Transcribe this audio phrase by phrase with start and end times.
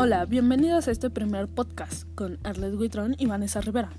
[0.00, 3.90] Hola, bienvenidos a este primer podcast con Arlet Guitrón y Vanessa Rivera.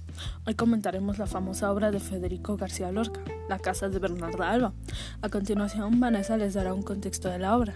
[0.48, 3.20] Hoy comentaremos la famosa obra de Federico García Lorca,
[3.50, 4.74] La casa de Bernarda Alba.
[5.22, 7.76] A continuación, Vanessa les dará un contexto de la obra.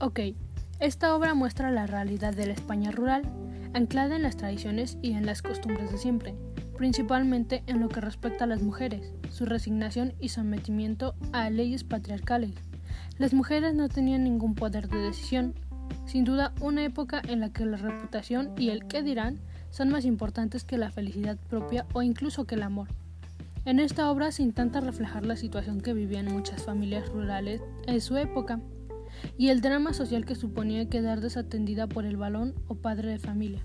[0.00, 0.18] Ok,
[0.80, 3.22] esta obra muestra la realidad de la España rural,
[3.74, 6.34] anclada en las tradiciones y en las costumbres de siempre,
[6.76, 12.56] principalmente en lo que respecta a las mujeres, su resignación y sometimiento a leyes patriarcales.
[13.18, 15.54] Las mujeres no tenían ningún poder de decisión,
[16.10, 19.38] sin duda, una época en la que la reputación y el qué dirán
[19.70, 22.88] son más importantes que la felicidad propia o incluso que el amor.
[23.64, 28.16] En esta obra se intenta reflejar la situación que vivían muchas familias rurales en su
[28.16, 28.58] época
[29.38, 33.60] y el drama social que suponía quedar desatendida por el balón o padre de familia.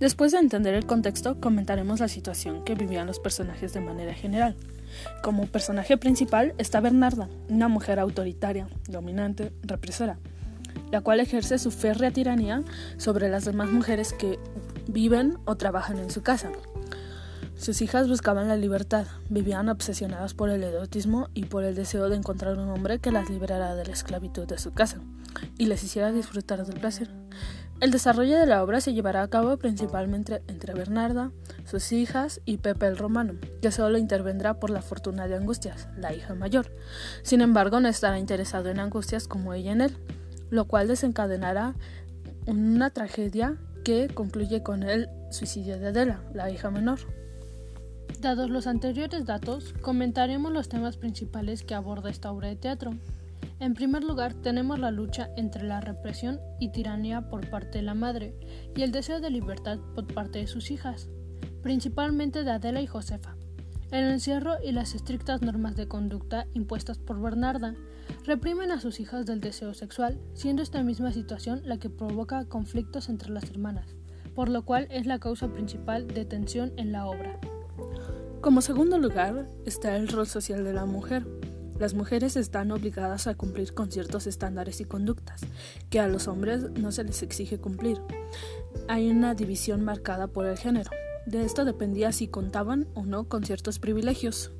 [0.00, 4.56] Después de entender el contexto, comentaremos la situación que vivían los personajes de manera general.
[5.22, 10.18] Como personaje principal está Bernarda, una mujer autoritaria, dominante, represora,
[10.90, 12.62] la cual ejerce su férrea tiranía
[12.96, 14.38] sobre las demás mujeres que
[14.86, 16.50] viven o trabajan en su casa.
[17.56, 22.16] Sus hijas buscaban la libertad, vivían obsesionadas por el erotismo y por el deseo de
[22.16, 25.00] encontrar un hombre que las liberara de la esclavitud de su casa
[25.58, 27.10] y les hiciera disfrutar del placer.
[27.80, 31.30] El desarrollo de la obra se llevará a cabo principalmente entre Bernarda,
[31.64, 36.12] sus hijas y Pepe el Romano, que solo intervendrá por la fortuna de Angustias, la
[36.14, 36.66] hija mayor.
[37.22, 39.96] Sin embargo, no estará interesado en Angustias como ella en él
[40.52, 41.74] lo cual desencadenará
[42.46, 46.98] una tragedia que concluye con el suicidio de Adela, la hija menor.
[48.20, 52.92] Dados los anteriores datos, comentaremos los temas principales que aborda esta obra de teatro.
[53.60, 57.94] En primer lugar, tenemos la lucha entre la represión y tiranía por parte de la
[57.94, 58.34] madre
[58.76, 61.08] y el deseo de libertad por parte de sus hijas,
[61.62, 63.36] principalmente de Adela y Josefa.
[63.92, 67.74] El encierro y las estrictas normas de conducta impuestas por Bernarda
[68.24, 73.10] reprimen a sus hijas del deseo sexual, siendo esta misma situación la que provoca conflictos
[73.10, 73.94] entre las hermanas,
[74.34, 77.38] por lo cual es la causa principal de tensión en la obra.
[78.40, 81.26] Como segundo lugar está el rol social de la mujer.
[81.78, 85.42] Las mujeres están obligadas a cumplir con ciertos estándares y conductas
[85.90, 88.00] que a los hombres no se les exige cumplir.
[88.88, 90.90] Hay una división marcada por el género.
[91.26, 94.52] De esto dependía si contaban o no con ciertos privilegios.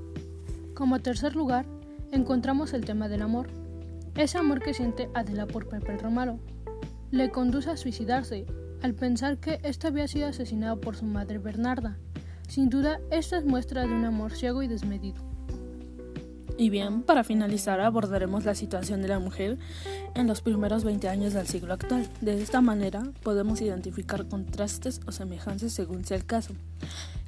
[0.74, 1.66] Como tercer lugar,
[2.12, 3.48] encontramos el tema del amor.
[4.14, 6.38] Ese amor que siente Adela por Pepe el Romano
[7.10, 8.46] le conduce a suicidarse
[8.82, 11.98] al pensar que éste había sido asesinado por su madre Bernarda.
[12.48, 15.31] Sin duda, esto es muestra de un amor ciego y desmedido.
[16.58, 19.58] Y bien, para finalizar abordaremos la situación de la mujer
[20.14, 22.08] en los primeros 20 años del siglo actual.
[22.20, 26.54] De esta manera podemos identificar contrastes o semejanzas según sea el caso.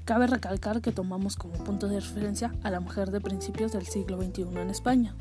[0.05, 4.21] Cabe recalcar que tomamos como punto de referencia a la mujer de principios del siglo
[4.21, 5.15] XXI en España.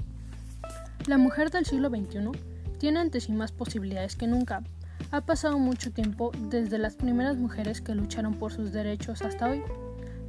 [1.07, 2.31] La mujer del siglo XXI
[2.79, 4.63] tiene ante sí más posibilidades que nunca.
[5.11, 9.61] Ha pasado mucho tiempo desde las primeras mujeres que lucharon por sus derechos hasta hoy.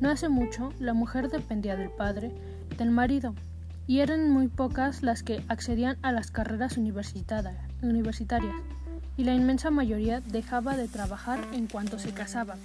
[0.01, 2.33] No hace mucho, la mujer dependía del padre,
[2.77, 3.35] del marido,
[3.87, 7.57] y eran muy pocas las que accedían a las carreras universitarias,
[9.17, 12.57] y la inmensa mayoría dejaba de trabajar en cuanto se casaba.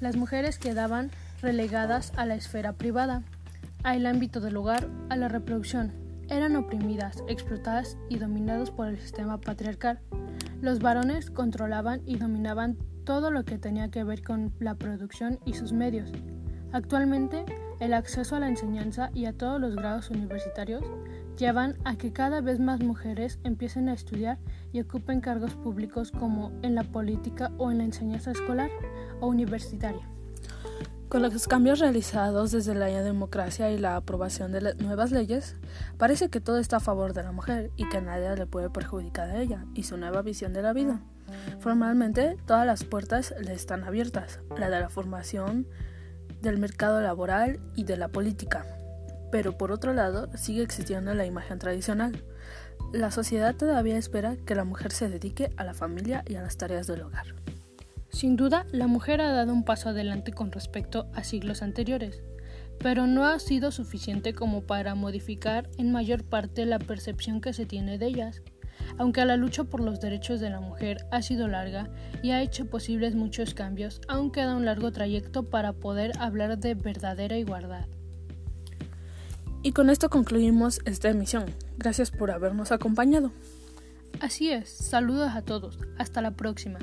[0.00, 1.10] Las mujeres quedaban
[1.42, 3.22] relegadas a la esfera privada,
[3.82, 5.92] al ámbito del hogar, a la reproducción.
[6.28, 9.98] Eran oprimidas, explotadas y dominadas por el sistema patriarcal.
[10.60, 15.54] Los varones controlaban y dominaban todo lo que tenía que ver con la producción y
[15.54, 16.10] sus medios.
[16.72, 17.44] Actualmente,
[17.80, 20.84] el acceso a la enseñanza y a todos los grados universitarios
[21.36, 24.38] llevan a que cada vez más mujeres empiecen a estudiar
[24.72, 28.70] y ocupen cargos públicos como en la política o en la enseñanza escolar
[29.20, 30.06] o universitaria.
[31.08, 35.56] Con los cambios realizados desde la democracia y la aprobación de las nuevas leyes,
[35.98, 39.28] parece que todo está a favor de la mujer y que nadie le puede perjudicar
[39.28, 41.00] a ella y su nueva visión de la vida.
[41.58, 45.66] Formalmente, todas las puertas le están abiertas, la de la formación,
[46.42, 48.66] del mercado laboral y de la política.
[49.30, 52.24] Pero por otro lado, sigue existiendo la imagen tradicional.
[52.92, 56.56] La sociedad todavía espera que la mujer se dedique a la familia y a las
[56.56, 57.34] tareas del hogar.
[58.08, 62.22] Sin duda, la mujer ha dado un paso adelante con respecto a siglos anteriores,
[62.80, 67.66] pero no ha sido suficiente como para modificar en mayor parte la percepción que se
[67.66, 68.42] tiene de ellas
[69.00, 71.88] aunque la lucha por los derechos de la mujer ha sido larga
[72.22, 76.74] y ha hecho posibles muchos cambios, aún queda un largo trayecto para poder hablar de
[76.74, 77.86] verdadera igualdad.
[79.62, 81.46] Y con esto concluimos esta emisión.
[81.78, 83.32] Gracias por habernos acompañado.
[84.20, 85.78] Así es, saludos a todos.
[85.96, 86.78] Hasta la próxima.